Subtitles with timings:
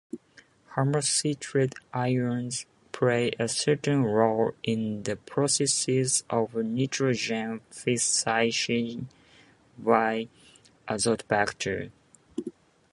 [0.73, 9.09] Homocitrate ions play a certain role in the processes of nitrogen fixation
[9.77, 10.27] by
[10.87, 11.91] "Azotobacter".